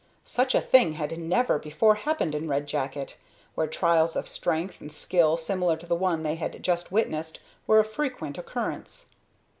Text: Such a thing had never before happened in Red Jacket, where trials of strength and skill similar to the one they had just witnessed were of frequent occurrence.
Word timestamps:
Such 0.25 0.55
a 0.55 0.61
thing 0.61 0.93
had 0.93 1.15
never 1.19 1.59
before 1.59 1.93
happened 1.93 2.33
in 2.33 2.47
Red 2.47 2.65
Jacket, 2.65 3.17
where 3.53 3.67
trials 3.67 4.15
of 4.15 4.27
strength 4.27 4.81
and 4.81 4.91
skill 4.91 5.37
similar 5.37 5.77
to 5.77 5.85
the 5.85 5.93
one 5.93 6.23
they 6.23 6.37
had 6.37 6.63
just 6.63 6.91
witnessed 6.91 7.39
were 7.67 7.77
of 7.81 7.87
frequent 7.91 8.39
occurrence. 8.39 9.05